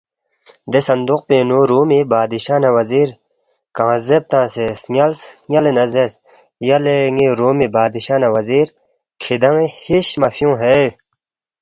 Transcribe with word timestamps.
دے 0.71 0.79
صندوق 0.89 1.21
پِنگ 1.27 1.45
نُو 1.49 1.59
رُومی 1.71 1.99
بادشاہ 2.13 2.59
نہ 2.63 2.69
وزیرکنگ 2.77 3.91
زدیب 4.07 4.23
تنگسے 4.31 4.65
سن٘یالس، 4.81 5.19
سن٘یالے 5.23 5.71
نہ 5.77 5.85
زیرس، 5.93 6.13
یلے 6.67 6.97
ن٘ی 7.15 7.27
رُومی 7.39 7.67
بادشاہ 7.75 8.19
نہ 8.21 8.29
وزیر، 8.35 8.67
کِھدان٘ی 9.21 9.65
ہِش 9.83 10.07
مہ 10.19 10.29
فِیُونگ 10.35 10.57
ہے 10.63 10.79